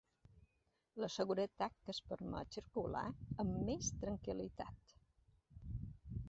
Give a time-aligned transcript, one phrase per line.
[1.03, 3.05] La seguretat que ens permet circular
[3.45, 4.91] amb més tranquil·litat.